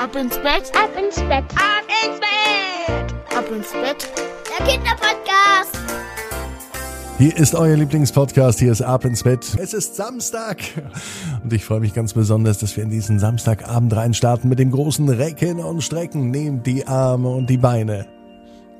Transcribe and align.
Ab 0.00 0.14
ins 0.14 0.36
Bett, 0.36 0.70
ab 0.80 0.90
ins 0.96 1.16
Bett, 1.16 1.44
ab 1.56 1.82
ins 2.04 2.20
Bett, 2.20 3.36
ab 3.36 3.44
ins 3.50 3.72
Bett. 3.72 4.08
Der 4.48 4.64
Kinderpodcast. 4.64 5.76
Hier 7.18 7.36
ist 7.36 7.56
euer 7.56 7.76
Lieblingspodcast, 7.76 8.60
hier 8.60 8.70
ist 8.70 8.80
Ab 8.80 9.04
ins 9.04 9.24
Bett. 9.24 9.56
Es 9.60 9.74
ist 9.74 9.96
Samstag 9.96 10.58
und 11.42 11.52
ich 11.52 11.64
freue 11.64 11.80
mich 11.80 11.94
ganz 11.94 12.12
besonders, 12.12 12.58
dass 12.58 12.76
wir 12.76 12.84
in 12.84 12.90
diesen 12.90 13.18
Samstagabend 13.18 13.96
reinstarten 13.96 14.48
mit 14.48 14.60
dem 14.60 14.70
großen 14.70 15.08
Recken 15.08 15.58
und 15.58 15.82
Strecken. 15.82 16.30
Nehmt 16.30 16.64
die 16.68 16.86
Arme 16.86 17.30
und 17.30 17.50
die 17.50 17.58
Beine, 17.58 18.06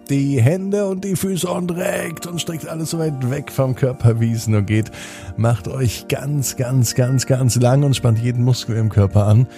die 0.08 0.40
Hände 0.40 0.86
und 0.86 1.02
die 1.02 1.16
Füße 1.16 1.48
und 1.48 1.72
reckt 1.72 2.28
und 2.28 2.40
streckt 2.40 2.68
alles 2.68 2.90
so 2.90 3.00
weit 3.00 3.28
weg 3.28 3.50
vom 3.50 3.74
Körper, 3.74 4.20
wie 4.20 4.30
es 4.30 4.46
nur 4.46 4.62
geht. 4.62 4.92
Macht 5.36 5.66
euch 5.66 6.06
ganz, 6.06 6.54
ganz, 6.54 6.94
ganz, 6.94 7.26
ganz 7.26 7.56
lang 7.56 7.82
und 7.82 7.96
spannt 7.96 8.20
jeden 8.20 8.44
Muskel 8.44 8.76
im 8.76 8.88
Körper 8.88 9.26
an. 9.26 9.48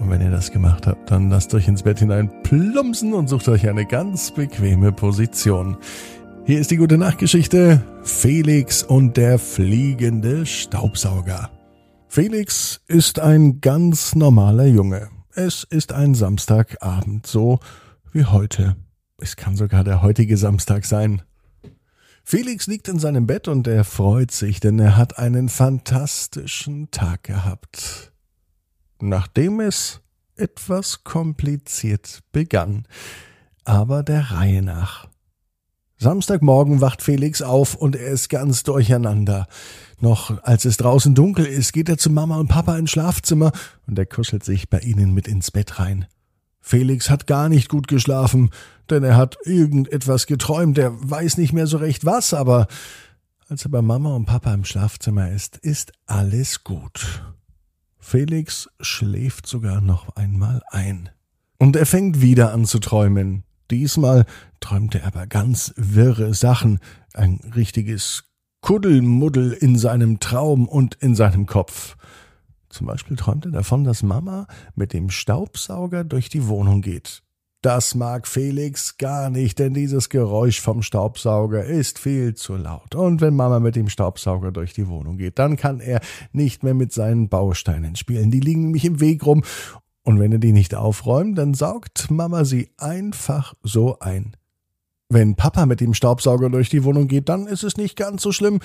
Und 0.00 0.08
wenn 0.08 0.22
ihr 0.22 0.30
das 0.30 0.50
gemacht 0.50 0.86
habt, 0.86 1.10
dann 1.10 1.28
lasst 1.28 1.52
euch 1.52 1.68
ins 1.68 1.82
Bett 1.82 1.98
hinein 1.98 2.30
plumpsen 2.42 3.12
und 3.12 3.28
sucht 3.28 3.48
euch 3.48 3.68
eine 3.68 3.84
ganz 3.84 4.30
bequeme 4.30 4.92
Position. 4.92 5.76
Hier 6.46 6.58
ist 6.58 6.70
die 6.70 6.78
gute 6.78 6.96
Nachtgeschichte 6.96 7.82
Felix 8.02 8.82
und 8.82 9.18
der 9.18 9.38
fliegende 9.38 10.46
Staubsauger. 10.46 11.50
Felix 12.08 12.80
ist 12.88 13.20
ein 13.20 13.60
ganz 13.60 14.14
normaler 14.14 14.64
Junge. 14.66 15.10
Es 15.34 15.64
ist 15.64 15.92
ein 15.92 16.14
Samstagabend, 16.14 17.26
so 17.26 17.60
wie 18.10 18.24
heute. 18.24 18.76
Es 19.18 19.36
kann 19.36 19.54
sogar 19.54 19.84
der 19.84 20.00
heutige 20.00 20.38
Samstag 20.38 20.86
sein. 20.86 21.22
Felix 22.24 22.66
liegt 22.66 22.88
in 22.88 22.98
seinem 22.98 23.26
Bett 23.26 23.48
und 23.48 23.66
er 23.66 23.84
freut 23.84 24.30
sich, 24.30 24.60
denn 24.60 24.78
er 24.78 24.96
hat 24.96 25.18
einen 25.18 25.50
fantastischen 25.50 26.90
Tag 26.90 27.24
gehabt 27.24 28.09
nachdem 29.02 29.60
es 29.60 30.00
etwas 30.36 31.04
kompliziert 31.04 32.20
begann, 32.32 32.86
aber 33.64 34.02
der 34.02 34.30
Reihe 34.32 34.62
nach. 34.62 35.06
Samstagmorgen 35.98 36.80
wacht 36.80 37.02
Felix 37.02 37.42
auf 37.42 37.74
und 37.74 37.94
er 37.94 38.06
ist 38.06 38.30
ganz 38.30 38.62
durcheinander. 38.62 39.46
Noch 40.00 40.42
als 40.42 40.64
es 40.64 40.78
draußen 40.78 41.14
dunkel 41.14 41.44
ist, 41.44 41.74
geht 41.74 41.90
er 41.90 41.98
zu 41.98 42.08
Mama 42.08 42.38
und 42.38 42.48
Papa 42.48 42.78
ins 42.78 42.90
Schlafzimmer 42.90 43.52
und 43.86 43.98
er 43.98 44.06
kuschelt 44.06 44.42
sich 44.42 44.70
bei 44.70 44.78
ihnen 44.78 45.12
mit 45.12 45.28
ins 45.28 45.50
Bett 45.50 45.78
rein. 45.78 46.06
Felix 46.62 47.10
hat 47.10 47.26
gar 47.26 47.50
nicht 47.50 47.68
gut 47.68 47.86
geschlafen, 47.86 48.50
denn 48.88 49.04
er 49.04 49.16
hat 49.16 49.36
irgendetwas 49.44 50.26
geträumt, 50.26 50.78
er 50.78 50.92
weiß 50.98 51.36
nicht 51.36 51.52
mehr 51.52 51.66
so 51.66 51.76
recht 51.76 52.06
was, 52.06 52.32
aber 52.32 52.66
als 53.48 53.64
er 53.64 53.70
bei 53.70 53.82
Mama 53.82 54.14
und 54.14 54.24
Papa 54.24 54.54
im 54.54 54.64
Schlafzimmer 54.64 55.30
ist, 55.30 55.58
ist 55.58 55.92
alles 56.06 56.64
gut. 56.64 57.22
Felix 58.00 58.68
schläft 58.80 59.46
sogar 59.46 59.80
noch 59.80 60.16
einmal 60.16 60.62
ein. 60.70 61.10
Und 61.58 61.76
er 61.76 61.86
fängt 61.86 62.20
wieder 62.20 62.52
an 62.52 62.64
zu 62.64 62.78
träumen. 62.78 63.44
Diesmal 63.70 64.24
träumt 64.58 64.94
er 64.94 65.06
aber 65.06 65.26
ganz 65.26 65.72
wirre 65.76 66.34
Sachen, 66.34 66.80
ein 67.14 67.40
richtiges 67.54 68.24
Kuddelmuddel 68.62 69.52
in 69.52 69.78
seinem 69.78 70.18
Traum 70.18 70.66
und 70.66 70.96
in 70.96 71.14
seinem 71.14 71.46
Kopf. 71.46 71.96
Zum 72.68 72.86
Beispiel 72.86 73.16
träumt 73.16 73.44
er 73.46 73.52
davon, 73.52 73.84
dass 73.84 74.02
Mama 74.02 74.46
mit 74.74 74.92
dem 74.92 75.10
Staubsauger 75.10 76.04
durch 76.04 76.28
die 76.28 76.46
Wohnung 76.46 76.82
geht. 76.82 77.22
Das 77.62 77.94
mag 77.94 78.26
Felix 78.26 78.96
gar 78.96 79.28
nicht, 79.28 79.58
denn 79.58 79.74
dieses 79.74 80.08
Geräusch 80.08 80.62
vom 80.62 80.82
Staubsauger 80.82 81.62
ist 81.62 81.98
viel 81.98 82.34
zu 82.34 82.56
laut. 82.56 82.94
Und 82.94 83.20
wenn 83.20 83.36
Mama 83.36 83.60
mit 83.60 83.76
dem 83.76 83.90
Staubsauger 83.90 84.50
durch 84.50 84.72
die 84.72 84.88
Wohnung 84.88 85.18
geht, 85.18 85.38
dann 85.38 85.56
kann 85.56 85.80
er 85.80 86.00
nicht 86.32 86.62
mehr 86.62 86.72
mit 86.72 86.92
seinen 86.92 87.28
Bausteinen 87.28 87.96
spielen. 87.96 88.30
Die 88.30 88.40
liegen 88.40 88.62
nämlich 88.62 88.86
im 88.86 89.00
Weg 89.00 89.26
rum. 89.26 89.44
Und 90.04 90.18
wenn 90.18 90.32
er 90.32 90.38
die 90.38 90.52
nicht 90.52 90.74
aufräumt, 90.74 91.36
dann 91.36 91.52
saugt 91.52 92.10
Mama 92.10 92.46
sie 92.46 92.70
einfach 92.78 93.52
so 93.62 93.98
ein. 93.98 94.36
Wenn 95.10 95.34
Papa 95.34 95.66
mit 95.66 95.80
dem 95.80 95.92
Staubsauger 95.92 96.48
durch 96.48 96.70
die 96.70 96.84
Wohnung 96.84 97.08
geht, 97.08 97.28
dann 97.28 97.46
ist 97.46 97.62
es 97.62 97.76
nicht 97.76 97.94
ganz 97.94 98.22
so 98.22 98.32
schlimm. 98.32 98.60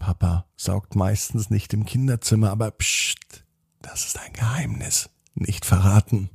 Papa 0.00 0.46
saugt 0.56 0.96
meistens 0.96 1.50
nicht 1.50 1.72
im 1.72 1.84
Kinderzimmer, 1.84 2.50
aber 2.50 2.72
psst, 2.72 3.44
das 3.80 4.06
ist 4.06 4.18
ein 4.18 4.32
Geheimnis. 4.32 5.08
Nicht 5.34 5.64
verraten. 5.64 6.30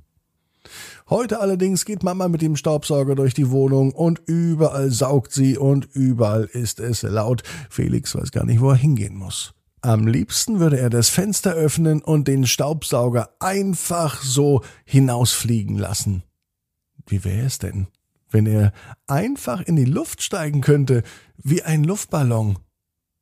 Heute 1.09 1.40
allerdings 1.40 1.85
geht 1.85 2.03
Mama 2.03 2.28
mit 2.28 2.41
dem 2.41 2.56
Staubsauger 2.56 3.16
durch 3.16 3.34
die 3.34 3.50
Wohnung 3.50 3.91
und 3.91 4.22
überall 4.25 4.91
saugt 4.91 5.31
sie 5.34 5.57
und 5.57 5.88
überall 5.94 6.46
ist 6.46 6.80
es 6.80 7.03
laut. 7.03 7.44
Felix 7.69 8.16
weiß 8.16 8.31
gar 8.31 8.46
nicht, 8.46 8.62
wo 8.62 8.69
er 8.69 8.75
hingehen 8.75 9.16
muss. 9.16 9.53
Am 9.81 10.07
liebsten 10.07 10.59
würde 10.59 10.78
er 10.78 10.90
das 10.90 11.09
Fenster 11.09 11.53
öffnen 11.53 12.02
und 12.02 12.28
den 12.28 12.46
Staubsauger 12.46 13.30
einfach 13.40 14.22
so 14.22 14.62
hinausfliegen 14.84 15.78
lassen. 15.78 16.24
Wie 17.07 17.24
wäre 17.24 17.46
es 17.46 17.59
denn, 17.59 17.88
wenn 18.30 18.46
er 18.46 18.74
einfach 19.07 19.62
in 19.62 19.78
die 19.78 19.86
Luft 19.86 20.22
steigen 20.22 20.62
könnte, 20.62 21.03
wie 21.38 21.63
ein 21.63 21.86
Luftballon? 21.86 22.59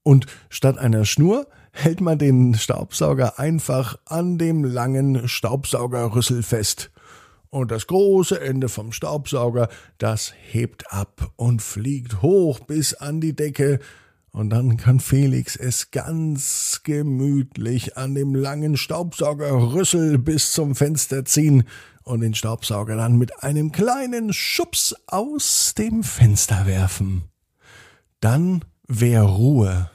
Und 0.01 0.25
statt 0.49 0.77
einer 0.77 1.05
Schnur 1.05 1.47
hält 1.71 2.01
man 2.01 2.17
den 2.17 2.55
Staubsauger 2.55 3.37
einfach 3.37 3.99
an 4.05 4.37
dem 4.37 4.63
langen 4.63 5.27
Staubsaugerrüssel 5.27 6.41
fest 6.41 6.91
und 7.49 7.71
das 7.71 7.87
große 7.87 8.39
Ende 8.39 8.69
vom 8.69 8.91
Staubsauger, 8.91 9.69
das 9.97 10.33
hebt 10.51 10.91
ab 10.91 11.31
und 11.35 11.61
fliegt 11.61 12.21
hoch 12.21 12.59
bis 12.59 12.93
an 12.93 13.21
die 13.21 13.35
Decke, 13.35 13.79
und 14.37 14.51
dann 14.51 14.77
kann 14.77 14.99
Felix 14.99 15.55
es 15.55 15.89
ganz 15.89 16.81
gemütlich 16.83 17.97
an 17.97 18.13
dem 18.13 18.35
langen 18.35 18.77
Staubsaugerrüssel 18.77 20.19
bis 20.19 20.51
zum 20.51 20.75
Fenster 20.75 21.25
ziehen 21.25 21.63
und 22.03 22.21
den 22.21 22.35
Staubsauger 22.35 22.95
dann 22.95 23.17
mit 23.17 23.43
einem 23.43 23.71
kleinen 23.71 24.33
Schubs 24.33 24.95
aus 25.07 25.73
dem 25.75 26.03
Fenster 26.03 26.67
werfen. 26.67 27.23
Dann 28.19 28.63
wär 28.87 29.23
Ruhe. 29.23 29.89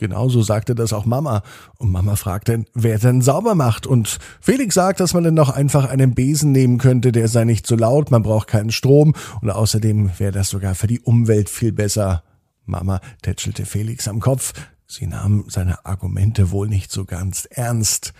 Genauso 0.00 0.40
sagte 0.40 0.74
das 0.74 0.94
auch 0.94 1.04
Mama. 1.04 1.42
Und 1.76 1.90
Mama 1.90 2.16
fragte, 2.16 2.64
wer 2.72 2.98
denn 2.98 3.20
sauber 3.20 3.54
macht. 3.54 3.86
Und 3.86 4.18
Felix 4.40 4.74
sagt, 4.74 4.98
dass 4.98 5.12
man 5.12 5.24
dann 5.24 5.34
noch 5.34 5.50
einfach 5.50 5.90
einen 5.90 6.14
Besen 6.14 6.52
nehmen 6.52 6.78
könnte, 6.78 7.12
der 7.12 7.28
sei 7.28 7.44
nicht 7.44 7.66
zu 7.66 7.76
laut, 7.76 8.10
man 8.10 8.22
braucht 8.22 8.48
keinen 8.48 8.72
Strom 8.72 9.12
und 9.42 9.50
außerdem 9.50 10.12
wäre 10.18 10.32
das 10.32 10.48
sogar 10.48 10.74
für 10.74 10.86
die 10.86 11.00
Umwelt 11.00 11.50
viel 11.50 11.72
besser. 11.72 12.22
Mama 12.64 13.02
tätschelte 13.20 13.66
Felix 13.66 14.08
am 14.08 14.20
Kopf. 14.20 14.54
Sie 14.86 15.06
nahm 15.06 15.44
seine 15.48 15.84
Argumente 15.84 16.50
wohl 16.50 16.66
nicht 16.66 16.90
so 16.90 17.04
ganz 17.04 17.46
ernst. 17.50 18.14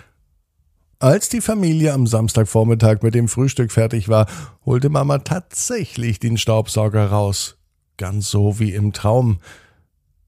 Als 0.99 1.31
die 1.31 1.41
Familie 1.41 1.95
am 1.95 2.07
Samstagvormittag 2.07 3.01
mit 3.01 3.15
dem 3.15 3.27
Frühstück 3.27 3.73
fertig 3.73 4.11
war, 4.11 4.27
holte 4.67 4.91
Mama 4.91 5.17
tatsächlich 5.17 6.19
den 6.19 6.37
Staubsauger 6.37 7.07
raus. 7.07 7.57
Ganz 7.97 8.29
so 8.29 8.59
wie 8.59 8.75
im 8.75 8.93
Traum. 8.93 9.39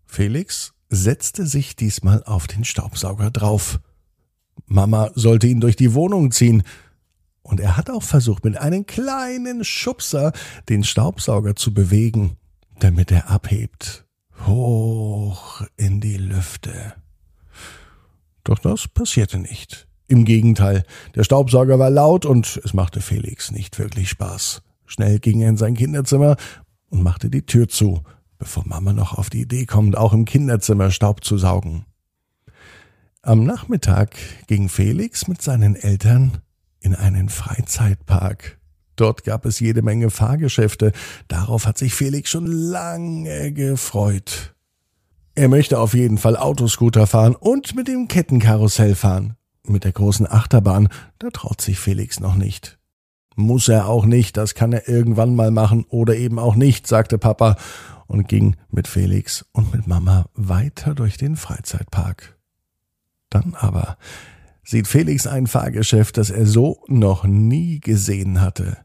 Felix 0.07 0.73
setzte 0.93 1.47
sich 1.47 1.75
diesmal 1.75 2.23
auf 2.25 2.47
den 2.47 2.65
Staubsauger 2.65 3.31
drauf. 3.31 3.81
Mama 4.67 5.11
sollte 5.15 5.47
ihn 5.47 5.61
durch 5.61 5.75
die 5.75 5.95
Wohnung 5.95 6.31
ziehen, 6.31 6.63
und 7.43 7.59
er 7.59 7.77
hat 7.77 7.91
auch 7.91 8.05
versucht, 8.05 8.45
mit 8.45 8.57
einem 8.57 8.87
kleinen 8.87 9.65
Schubser 9.65 10.33
den 10.69 10.85
Staubsauger 10.85 11.57
zu 11.57 11.75
bewegen, 11.75 12.37
damit 12.79 13.11
er 13.11 13.31
abhebt. 13.31 14.05
Hoch 14.47 15.63
in 15.77 16.01
die 16.01 16.19
Lüfte. 16.19 16.95
Doch 18.45 18.59
das 18.59 18.87
passierte 18.87 19.39
nicht. 19.39 19.89
Im 20.09 20.25
Gegenteil, 20.25 20.85
der 21.15 21.25
Staubsauger 21.25 21.79
war 21.79 21.91
laut 21.91 22.27
und 22.27 22.61
es 22.65 22.75
machte 22.75 23.01
Felix 23.01 23.51
nicht 23.51 23.79
wirklich 23.79 24.11
Spaß. 24.11 24.63
Schnell 24.87 25.19
ging 25.19 25.41
er 25.41 25.49
in 25.49 25.57
sein 25.57 25.75
Kinderzimmer 25.75 26.37
und 26.91 27.03
machte 27.03 27.31
die 27.31 27.47
Tür 27.47 27.69
zu, 27.69 28.03
bevor 28.43 28.67
Mama 28.67 28.93
noch 28.93 29.17
auf 29.17 29.31
die 29.31 29.43
Idee 29.43 29.67
kommt, 29.67 29.97
auch 29.97 30.13
im 30.13 30.25
Kinderzimmer 30.25 30.91
Staub 30.91 31.23
zu 31.23 31.39
saugen. 31.39 31.87
Am 33.23 33.45
Nachmittag 33.45 34.17
ging 34.49 34.69
Felix 34.69 35.29
mit 35.29 35.41
seinen 35.41 35.77
Eltern 35.77 36.39
in 36.81 36.97
einen 36.97 37.29
Freizeitpark. 37.29 38.59
Dort 38.97 39.23
gab 39.23 39.47
es 39.47 39.61
jede 39.61 39.83
Menge 39.83 40.11
Fahrgeschäfte. 40.11 40.91
Darauf 41.29 41.67
hat 41.67 41.79
sich 41.79 41.95
Felix 41.95 42.31
schon 42.31 42.47
lange 42.47 43.53
gefreut. 43.53 44.57
Er 45.37 45.47
möchte 45.47 45.79
auf 45.79 45.95
jeden 45.95 46.19
Fall 46.19 46.37
Autoscooter 46.37 47.07
fahren 47.07 47.37
und 47.37 47.77
mit 47.77 47.87
dem 47.87 48.09
Kettenkarussell 48.09 48.97
fahren. 48.97 49.37
Mit 49.65 49.85
der 49.85 49.93
großen 49.93 50.29
Achterbahn, 50.29 50.89
da 51.21 51.31
traut 51.31 51.61
sich 51.61 51.79
Felix 51.79 52.19
noch 52.19 52.35
nicht. 52.35 52.81
Muss 53.37 53.69
er 53.69 53.87
auch 53.87 54.05
nicht, 54.05 54.37
das 54.37 54.57
kann 54.57 54.73
er 54.73 54.89
irgendwann 54.89 55.37
mal 55.37 55.53
machen 55.53 55.87
oder 55.89 56.17
eben 56.17 56.41
auch 56.41 56.57
nicht, 56.57 56.89
sagte 56.89 57.19
Papa 57.19 57.57
und 58.13 58.29
ging 58.29 58.57
mit 58.71 58.87
Felix 58.87 59.45
und 59.53 59.73
mit 59.73 59.87
Mama 59.87 60.27
weiter 60.35 60.95
durch 60.95 61.17
den 61.17 61.35
Freizeitpark. 61.35 62.37
Dann 63.31 63.55
aber 63.59 63.97
sieht 64.63 64.87
Felix 64.87 65.27
ein 65.27 65.47
Fahrgeschäft, 65.47 66.19
das 66.19 66.29
er 66.29 66.47
so 66.47 66.85
noch 66.89 67.25
nie 67.25 67.81
gesehen 67.81 68.43
hatte. 68.43 68.77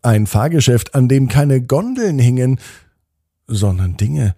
Ein 0.00 0.26
Fahrgeschäft, 0.26 0.94
an 0.94 1.06
dem 1.06 1.28
keine 1.28 1.60
Gondeln 1.60 2.18
hingen, 2.18 2.58
sondern 3.46 3.98
Dinge, 3.98 4.34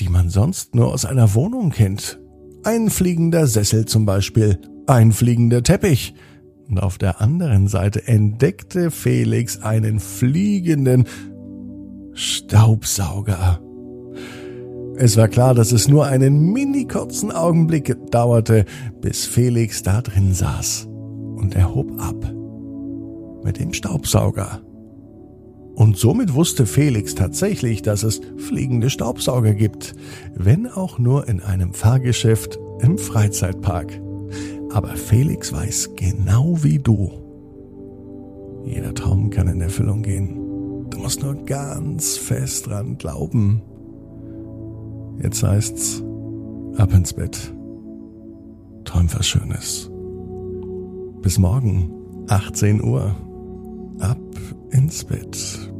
die 0.00 0.08
man 0.08 0.30
sonst 0.30 0.74
nur 0.74 0.92
aus 0.92 1.04
einer 1.04 1.34
Wohnung 1.34 1.70
kennt. 1.70 2.18
Ein 2.64 2.88
fliegender 2.88 3.46
Sessel 3.46 3.84
zum 3.84 4.06
Beispiel, 4.06 4.60
ein 4.86 5.12
fliegender 5.12 5.62
Teppich. 5.62 6.14
Und 6.68 6.78
auf 6.78 6.96
der 6.96 7.20
anderen 7.20 7.68
Seite 7.68 8.08
entdeckte 8.08 8.90
Felix 8.90 9.60
einen 9.60 10.00
fliegenden 10.00 11.06
Staubsauger. 12.52 13.62
Es 14.98 15.16
war 15.16 15.28
klar, 15.28 15.54
dass 15.54 15.72
es 15.72 15.88
nur 15.88 16.04
einen 16.04 16.52
mini 16.52 16.86
kurzen 16.86 17.32
Augenblick 17.32 17.96
dauerte, 18.10 18.66
bis 19.00 19.24
Felix 19.24 19.82
da 19.82 20.02
drin 20.02 20.34
saß. 20.34 20.86
Und 21.36 21.56
er 21.56 21.74
hob 21.74 21.90
ab 21.98 22.30
mit 23.42 23.58
dem 23.58 23.72
Staubsauger. 23.72 24.60
Und 25.76 25.96
somit 25.96 26.34
wusste 26.34 26.66
Felix 26.66 27.14
tatsächlich, 27.14 27.80
dass 27.80 28.02
es 28.02 28.20
fliegende 28.36 28.90
Staubsauger 28.90 29.54
gibt, 29.54 29.94
wenn 30.34 30.66
auch 30.66 30.98
nur 30.98 31.28
in 31.28 31.40
einem 31.40 31.72
Fahrgeschäft 31.72 32.58
im 32.80 32.98
Freizeitpark. 32.98 33.98
Aber 34.74 34.88
Felix 34.88 35.54
weiß 35.54 35.92
genau 35.96 36.62
wie 36.62 36.78
du. 36.78 37.10
Jeder 38.66 38.92
Traum 38.92 39.30
kann 39.30 39.48
in 39.48 39.62
Erfüllung 39.62 40.02
gehen. 40.02 40.41
Du 40.92 40.98
musst 40.98 41.22
nur 41.22 41.34
ganz 41.46 42.18
fest 42.18 42.66
dran 42.66 42.98
glauben. 42.98 43.62
Jetzt 45.22 45.42
heißt's, 45.42 46.02
ab 46.76 46.92
ins 46.92 47.14
Bett. 47.14 47.54
Träum 48.84 49.08
was 49.14 49.26
Schönes. 49.26 49.90
Bis 51.22 51.38
morgen, 51.38 51.90
18 52.28 52.84
Uhr. 52.84 53.16
Ab 54.00 54.18
ins 54.70 55.04
Bett. 55.04 55.71